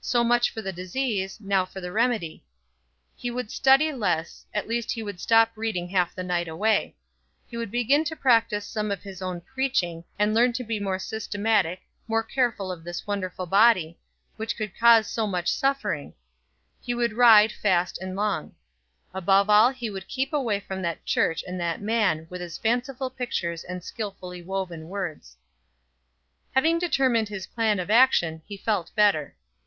So 0.00 0.24
much 0.24 0.48
for 0.48 0.62
the 0.62 0.72
disease, 0.72 1.38
now 1.38 1.66
for 1.66 1.82
the 1.82 1.92
remedy. 1.92 2.42
He 3.14 3.30
would 3.30 3.50
study 3.50 3.92
less, 3.92 4.46
at 4.54 4.66
least 4.66 4.90
he 4.92 5.02
would 5.02 5.20
stop 5.20 5.52
reading 5.54 5.86
half 5.90 6.14
the 6.14 6.22
night 6.22 6.48
away; 6.48 6.96
he 7.46 7.58
would 7.58 7.70
begin 7.70 8.02
to 8.04 8.16
practice 8.16 8.64
some 8.66 8.90
of 8.90 9.02
his 9.02 9.20
own 9.20 9.42
preaching, 9.42 10.04
and 10.18 10.32
learn 10.32 10.54
to 10.54 10.64
be 10.64 10.80
more 10.80 10.98
systematic, 10.98 11.82
more 12.08 12.22
careful 12.22 12.72
of 12.72 12.84
this 12.84 13.06
wonderful 13.06 13.44
body, 13.44 13.98
which 14.36 14.56
could 14.56 14.74
cause 14.78 15.08
so 15.10 15.26
much 15.26 15.46
suffering; 15.52 16.14
he 16.80 16.94
would 16.94 17.12
ride 17.12 17.52
fast 17.52 17.98
and 18.00 18.16
long; 18.16 18.54
above 19.12 19.50
all, 19.50 19.68
he 19.68 19.90
would 19.90 20.08
keep 20.08 20.32
away 20.32 20.58
from 20.58 20.80
that 20.80 21.04
church 21.04 21.44
and 21.46 21.60
that 21.60 21.82
man, 21.82 22.26
with 22.30 22.40
his 22.40 22.56
fanciful 22.56 23.10
pictures 23.10 23.62
and 23.62 23.84
skillfully 23.84 24.40
woven 24.40 24.88
words. 24.88 25.36
Having 26.54 26.78
determined 26.78 27.28
his 27.28 27.46
plan 27.48 27.78
of 27.78 27.90
action 27.90 28.40
he 28.46 28.56
felt 28.56 28.90
better. 28.94 29.36